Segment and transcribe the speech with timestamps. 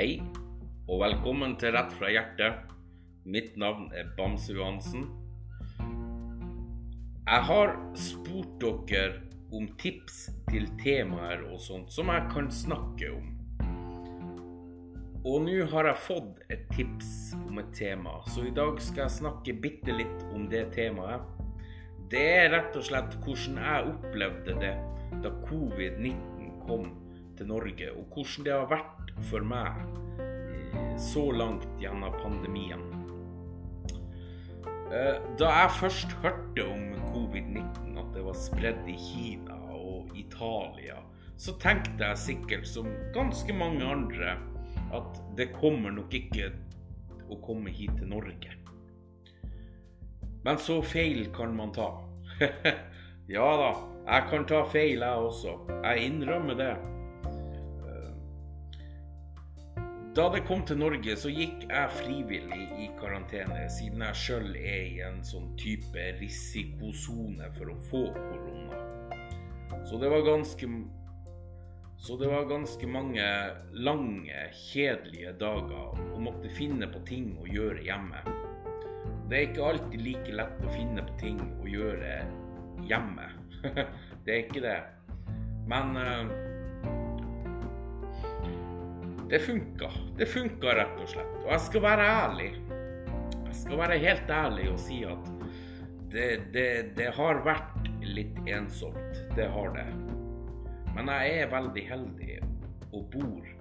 [0.00, 0.14] Hei,
[0.88, 2.70] og velkommen til Rett fra hjertet.
[3.28, 5.02] Mitt navn er Bamse Johansen.
[7.26, 9.18] Jeg har spurt dere
[9.52, 13.26] om tips til temaer og sånt som jeg kan snakke om.
[15.20, 19.18] Og nå har jeg fått et tips om et tema, så i dag skal jeg
[19.18, 21.28] snakke bitte litt om det temaet.
[22.08, 24.72] Det er rett og slett hvordan jeg opplevde det
[25.20, 26.88] da covid-19 kom
[27.36, 29.82] til Norge, og hvordan det har vært for meg
[30.20, 32.82] eh, så langt gjennom pandemien.
[34.90, 40.98] Eh, Da jeg først hørte om covid-19, at det var spredd i Kina og Italia,
[41.40, 44.36] så tenkte jeg sikkert som ganske mange andre
[44.92, 46.50] at det kommer nok ikke
[47.30, 48.56] å komme hit til Norge.
[50.44, 51.88] Men så feil kan man ta.
[53.36, 53.70] ja da,
[54.06, 55.54] jeg kan ta feil jeg også.
[55.84, 56.72] Jeg innrømmer det.
[60.10, 64.88] Da det kom til Norge, så gikk jeg frivillig i karantene, siden jeg sjøl er
[64.88, 68.80] i en sånn type risikosone for å få korona.
[69.86, 70.66] Så det var ganske
[72.00, 73.24] Så det var ganske mange
[73.76, 78.22] lange, kjedelige dager å måtte finne på ting å gjøre hjemme.
[79.28, 82.22] Det er ikke alltid like lett å finne på ting å gjøre
[82.88, 83.28] hjemme.
[84.24, 84.78] det er ikke det.
[85.68, 86.49] Men eh,
[89.30, 89.90] det funka.
[90.18, 91.34] Det funka rett og slett.
[91.44, 92.50] Og jeg skal være ærlig.
[93.46, 95.30] Jeg skal være helt ærlig og si at
[96.10, 99.20] det, det, det har vært litt ensomt.
[99.36, 99.86] Det har det.
[100.96, 102.40] Men jeg er veldig heldig
[102.90, 103.52] og bor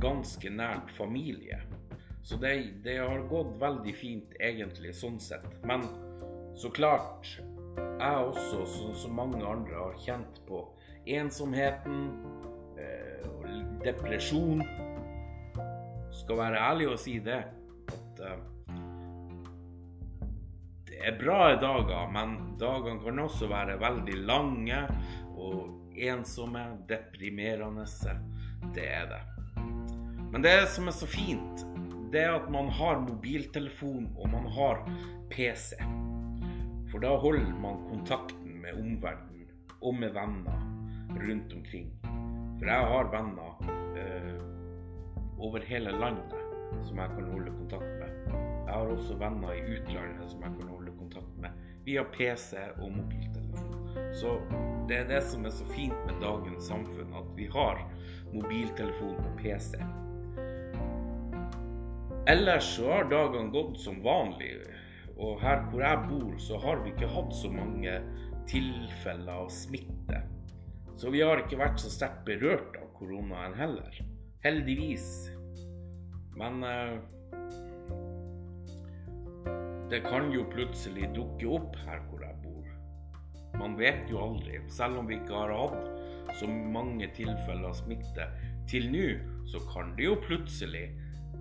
[0.00, 1.60] ganske nært familie.
[2.24, 5.48] Så det, det har gått veldig fint egentlig, sånn sett.
[5.68, 5.84] Men
[6.56, 7.28] så klart,
[7.76, 10.64] jeg også, som så mange andre, har kjent på
[11.04, 12.08] ensomheten,
[12.80, 13.28] eh,
[13.84, 14.64] depresjon
[16.18, 17.42] skal være ærlig og si det.
[17.88, 18.76] At uh,
[20.88, 24.82] det er bra dager, men dagene kan også være veldig lange
[25.38, 27.86] og ensomme, deprimerende.
[28.74, 29.22] Det er det.
[30.32, 31.64] Men det som er så fint,
[32.12, 34.82] det er at man har mobiltelefon og man har
[35.30, 35.78] PC.
[36.90, 39.48] For da holder man kontakten med omverdenen
[39.80, 40.60] og med venner
[41.10, 41.90] rundt omkring.
[42.58, 43.62] For jeg har venner
[43.96, 44.57] eh,
[45.38, 46.34] over hele landet
[46.84, 48.32] som jeg kan holde kontakt med.
[48.68, 52.90] Jeg har også venner i utlandet som jeg kan holde kontakt med via PC og
[52.92, 53.78] mobiltelefon.
[54.12, 54.34] Så
[54.88, 57.80] det er det som er så fint med dagens samfunn, at vi har
[58.34, 59.80] mobiltelefon og PC.
[62.28, 64.58] Ellers så har dagene gått som vanlig,
[65.16, 67.94] og her hvor jeg bor, så har vi ikke hatt så mange
[68.48, 70.20] tilfeller av smitte.
[70.98, 73.96] Så vi har ikke vært så sterkt berørt av koronaen heller.
[74.44, 75.30] Heldigvis.
[76.38, 76.98] Men eh,
[79.90, 82.68] det kan jo plutselig dukke opp her hvor jeg bor.
[83.58, 84.60] Man vet jo aldri.
[84.70, 88.28] Selv om vi ikke har hatt så mange tilfeller av smitte
[88.70, 89.06] til nå,
[89.48, 90.86] så kan det jo plutselig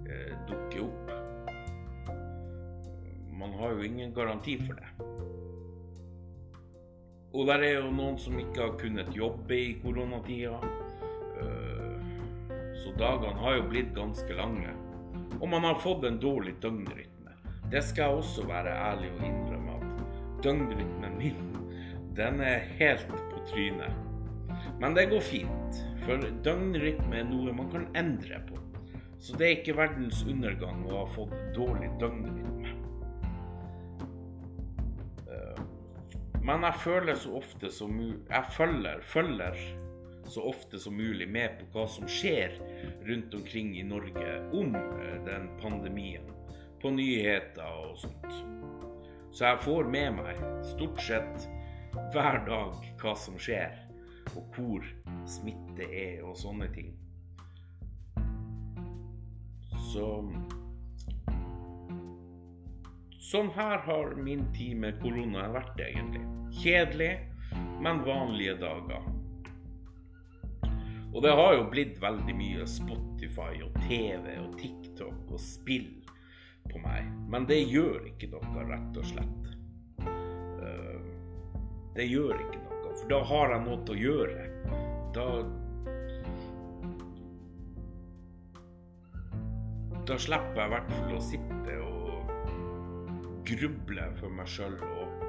[0.08, 1.14] eh, dukke opp.
[3.38, 4.90] Man har jo ingen garanti for det.
[7.38, 10.58] Og der er jo noen som ikke har kunnet jobbe i koronatida.
[12.88, 14.72] Så dagene har jo blitt ganske lange.
[15.42, 17.34] Og man har fått en dårlig døgnrytme.
[17.68, 20.14] Det skal jeg også være ærlig og innrømme at
[20.46, 21.50] døgnrytmen min,
[22.16, 23.98] den er helt på trynet.
[24.80, 28.62] Men det går fint, for døgnrytme er noe man kan endre på.
[29.20, 32.72] Så det er ikke verdens undergang å ha fått dårlig døgnrytme.
[36.48, 39.60] Men jeg føler så ofte som Jeg følger, følger
[40.30, 42.56] så ofte som mulig med på hva som skjer
[43.08, 44.74] rundt omkring i Norge om
[45.26, 46.32] den pandemien.
[46.82, 48.34] På nyheter og sånt.
[49.32, 51.48] Så jeg får med meg stort sett
[52.14, 53.74] hver dag hva som skjer,
[54.36, 54.86] og hvor
[55.30, 56.94] smitte er og sånne ting.
[59.92, 60.08] Så
[63.28, 66.22] Sånn her har min tid med korona vært, egentlig.
[66.62, 67.10] Kjedelig,
[67.84, 69.04] men vanlige dager.
[71.14, 75.88] Og det har jo blitt veldig mye Spotify og TV og TikTok og spill
[76.68, 77.08] på meg.
[77.32, 79.54] Men det gjør ikke noe, rett og slett.
[81.98, 84.50] Det gjør ikke noe, for da har jeg noe å gjøre.
[85.16, 85.30] Da
[90.08, 92.30] Da slipper jeg i hvert fall å sitte og
[93.50, 95.26] gruble for meg sjøl og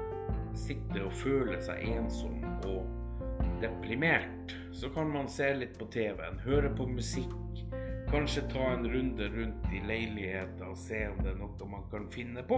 [0.55, 2.37] sitte og føle seg ensom
[2.69, 4.55] og deprimert.
[4.71, 7.35] Så kan man se litt på TV-en, høre på musikk,
[8.09, 12.07] Kanskje ta en runde rundt i leiligheten og se om det er noe man kan
[12.09, 12.57] finne på.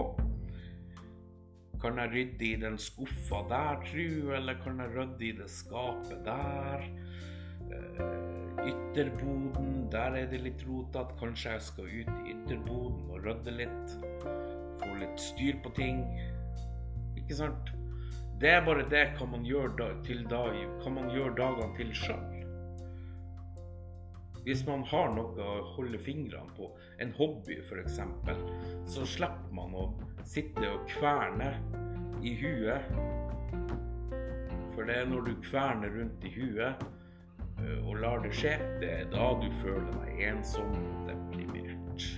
[1.82, 6.24] Kan jeg rydde i den skuffa der, tru, eller kan jeg rydde i det skapet
[6.24, 6.86] der?
[7.68, 11.18] Eh, ytterboden, der er det litt rotete.
[11.20, 13.96] Kanskje jeg skal ut i ytterboden og rydde litt.
[14.80, 16.00] Få litt styr på ting.
[17.20, 17.74] Ikke sant?
[18.42, 20.40] Det er bare det hva man gjøre, til da,
[20.82, 22.22] kan man gjøre dagene til sjøl.
[24.42, 28.00] Hvis man har noe å holde fingrene på, en hobby f.eks.,
[28.90, 29.84] så slipper man å
[30.26, 31.52] sitte og kverne
[32.26, 32.88] i huet.
[34.72, 36.82] For det er når du kverner rundt i huet
[37.62, 42.08] eh, og lar det skje, det er da du føler deg ensom og deprimert.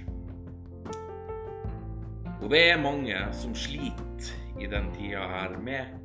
[2.38, 6.00] Og det er mange som sliter i den tida her med,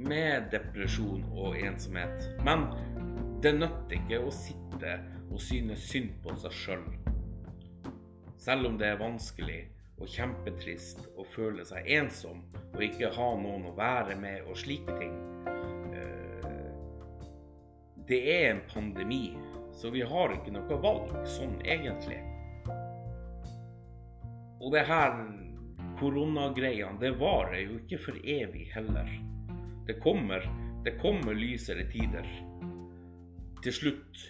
[0.00, 2.30] med depresjon og ensomhet.
[2.44, 2.66] Men
[3.44, 4.96] det nytter ikke å sitte
[5.30, 6.86] og synes synd på seg sjøl.
[6.86, 7.92] Selv.
[8.40, 9.60] selv om det er vanskelig
[10.00, 12.40] og kjempetrist å føle seg ensom
[12.72, 15.16] og ikke ha noen å være med og slike ting.
[15.92, 16.50] Eh,
[18.08, 19.36] det er en pandemi,
[19.76, 22.20] så vi har ikke noe valg sånn egentlig.
[24.60, 25.14] Og det her
[26.00, 29.08] koronagreiene, det varer jo ikke for evig heller.
[29.90, 30.50] Det kommer,
[30.84, 32.26] det kommer lysere tider
[33.58, 34.20] til slutt.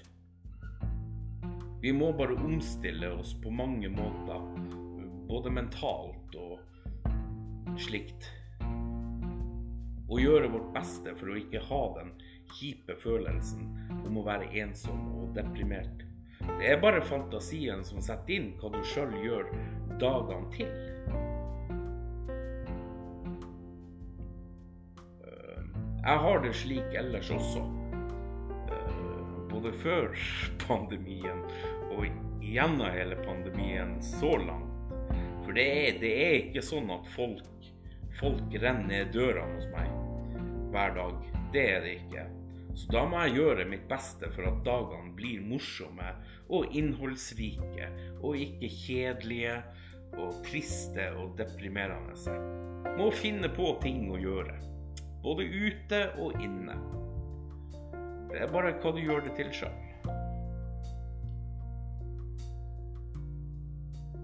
[1.83, 4.47] Vi må bare omstille oss på mange måter,
[5.29, 8.31] både mentalt og slikt.
[10.09, 12.15] Og gjøre vårt beste for å ikke ha den
[12.55, 13.69] kjipe følelsen
[14.01, 16.07] om å være ensom og deprimert.
[16.55, 19.53] Det er bare fantasien som setter inn hva du sjøl gjør
[20.01, 20.73] dagene til.
[26.11, 27.63] Jeg har det slik ellers også
[29.51, 30.17] både før
[30.65, 31.43] pandemien
[31.93, 32.07] og
[32.43, 34.95] gjennom hele pandemien så langt.
[35.45, 37.69] For det er, det er ikke sånn at folk,
[38.19, 39.91] folk renner ned dørene hos meg
[40.73, 41.31] hver dag.
[41.55, 42.27] Det er det ikke.
[42.79, 46.15] Så da må jeg gjøre mitt beste for at dagene blir morsomme
[46.51, 47.91] og innholdsrike,
[48.23, 49.59] og ikke kjedelige
[50.19, 52.39] og triste og deprimerende.
[52.99, 54.57] Må finne på ting å gjøre,
[55.23, 56.77] både ute og inne.
[58.31, 59.79] Det er bare hva du gjør det til sjøl.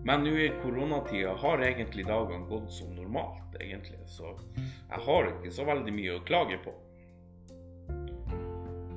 [0.07, 3.99] Men nå i koronatida har egentlig dagene gått som normalt, egentlig.
[4.07, 6.75] Så jeg har ikke så veldig mye å klage på.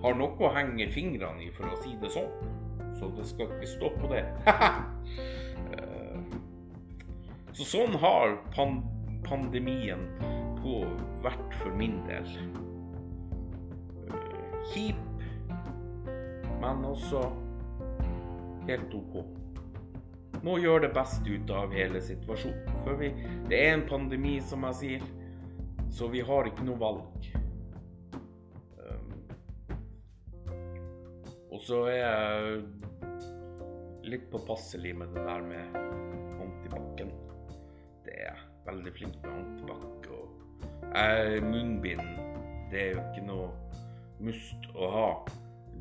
[0.04, 2.30] Har noe å henge fingrene i, for å si det sånn.
[3.00, 4.26] Så det skal ikke stå på det.
[5.70, 6.22] Eh,
[7.54, 8.80] så sånn har pan
[9.22, 10.06] pandemien
[10.64, 10.82] på
[11.24, 12.28] vært for min del
[14.74, 14.96] kjip,
[16.62, 17.24] men også
[18.68, 19.22] helt OK.
[20.46, 22.68] Må gjøre det beste ut av hele situasjonen.
[22.86, 23.12] For vi,
[23.50, 25.08] det er en pandemi, som jeg sier,
[25.92, 27.30] så vi har ikke noe valg.
[28.80, 29.12] Um,
[31.50, 32.62] og så er jeg
[34.10, 35.80] litt påpasselig med det der med
[36.40, 37.12] antibac-en.
[38.06, 38.40] Det er jeg
[38.70, 39.99] veldig flink med antibac.
[40.90, 42.02] Jeg, munnbind,
[42.72, 43.50] det er jo ikke noe
[44.26, 45.10] must å ha.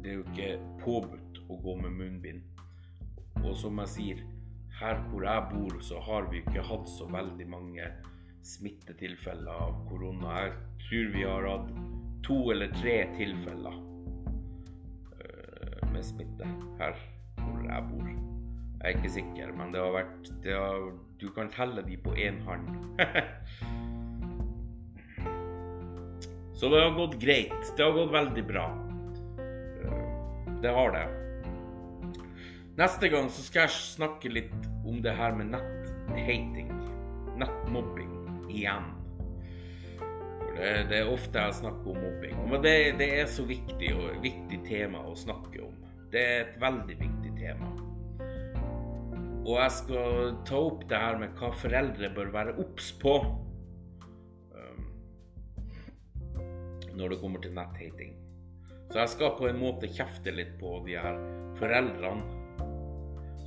[0.02, 0.50] Det er jo ikke
[0.82, 2.60] påbudt å gå med munnbind.
[3.40, 4.20] Og som jeg sier,
[4.78, 7.88] her hvor jeg bor, så har vi ikke hatt så veldig mange
[8.46, 10.28] smittetilfeller av korona.
[10.44, 10.52] Jeg
[10.84, 11.72] tror vi har hatt
[12.28, 13.74] to eller tre tilfeller
[15.24, 16.46] uh, med smitte
[16.78, 16.94] her
[17.40, 18.06] hvor jeg bor.
[18.78, 22.12] Jeg er ikke sikker, men det har vært det har, Du kan telle de på
[22.14, 22.68] én hånd.
[26.58, 27.76] Så det har gått greit.
[27.76, 28.66] Det har gått veldig bra.
[30.62, 31.06] Det har det.
[32.78, 36.72] Neste gang så skal jeg snakke litt om det her med netthating.
[37.38, 38.10] Nettmobbing
[38.50, 38.90] igjen.
[40.00, 42.38] For det, det, er ofte jeg snakker om mobbing.
[42.50, 45.76] Men det, det er så viktig og viktig tema å snakke om.
[46.10, 47.70] Det er et veldig viktig tema.
[49.46, 53.20] Og jeg skal ta opp det her med hva foreldre bør være obs på.
[56.98, 58.16] Når det kommer til netthating.
[58.88, 61.18] Så jeg skal på en måte kjefte litt på de her
[61.58, 62.36] foreldrene.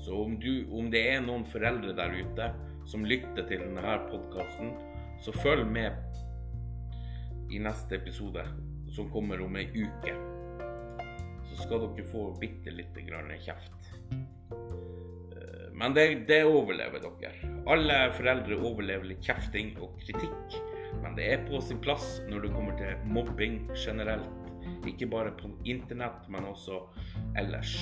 [0.01, 2.51] Så om, du, om det er noen foreldre der ute
[2.89, 4.73] som lytter til denne podkasten,
[5.21, 8.43] så følg med i neste episode,
[8.95, 10.15] som kommer om ei uke.
[11.49, 13.91] Så skal dere få bitte lite grann kjeft.
[14.11, 17.51] Eh, men det, det overlever dere.
[17.69, 20.61] Alle foreldre overlever litt kjefting og kritikk.
[21.01, 24.29] Men det er på sin plass når det kommer til mobbing generelt.
[24.87, 26.83] Ikke bare på internett, men også
[27.37, 27.75] ellers.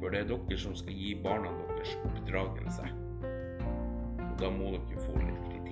[0.00, 2.90] For det er dere som skal gi barna deres oppdragelse.
[4.26, 5.66] Og da må dere få litt kritikk.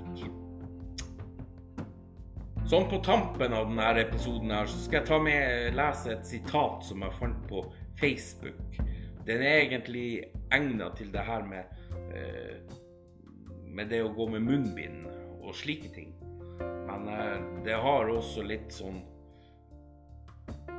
[2.64, 6.86] Sånn på tampen av denne episoden her, så skal jeg ta med lese et sitat
[6.86, 7.60] som jeg fant på
[8.00, 8.78] Facebook.
[9.26, 10.08] Den er egentlig
[10.52, 11.68] egna til det her med,
[12.14, 12.56] eh,
[13.74, 15.08] med det å gå med munnbind
[15.42, 16.14] og slike ting.
[16.60, 19.02] Men eh, det har også litt sånn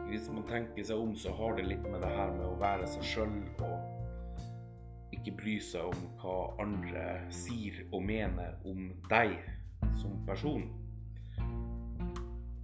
[0.06, 2.88] Hvis man tenker seg om, så har det litt med det her med å være
[2.88, 9.34] seg sjøl og ikke bry seg om hva andre sier og mener om deg
[9.98, 10.68] som person.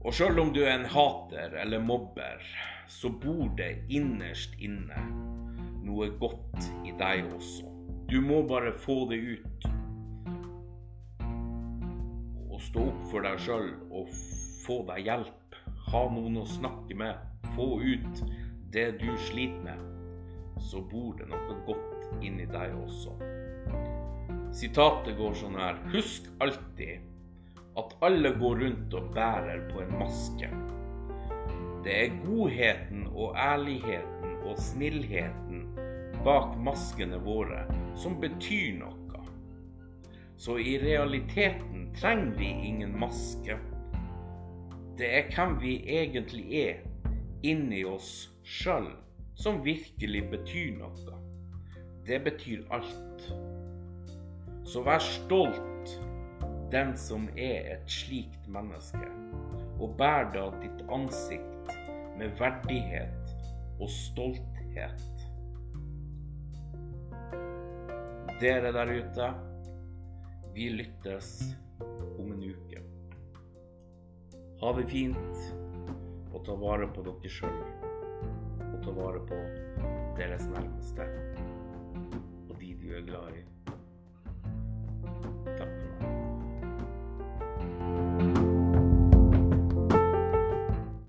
[0.01, 2.45] Og sjøl om du er en hater eller mobber,
[2.89, 5.01] så bor det innerst inne
[5.81, 7.69] noe godt i deg også.
[8.11, 9.70] Du må bare få det ut.
[12.71, 14.11] Stå opp for deg sjøl og
[14.63, 15.55] få deg hjelp.
[15.91, 17.19] Ha noen å snakke med.
[17.51, 18.21] Få ut
[18.71, 19.81] det du sliter med.
[20.61, 23.17] Så bor det noe godt inni deg også.
[24.55, 25.81] Sitatet går sånn her.
[25.91, 27.03] Husk alltid
[27.81, 30.47] at alle går rundt og bærer på en maske.
[31.83, 35.65] Det er godheten og ærligheten og snillheten
[36.23, 37.65] bak maskene våre
[37.99, 39.00] som betyr noe.
[40.41, 43.57] Så i realiteten trenger vi ingen maske.
[44.97, 46.79] Det er hvem vi egentlig er
[47.45, 48.87] inni oss sjøl
[49.37, 51.19] som virkelig betyr noe.
[52.07, 53.27] Det betyr alt.
[54.65, 55.93] Så vær stolt
[56.73, 59.13] den som er et slikt menneske,
[59.77, 61.77] og bær da ditt ansikt
[62.17, 63.37] med verdighet
[63.77, 65.05] og stolthet.
[68.41, 69.31] Dere der ute,
[70.53, 71.55] vi lyttes
[72.19, 72.81] om en uke.
[74.61, 75.45] Ha det fint,
[76.33, 77.61] og ta vare på dere sjøl.
[78.71, 79.39] Og ta vare på
[80.19, 81.07] deres nærmeste
[82.51, 83.50] og de du er glad i.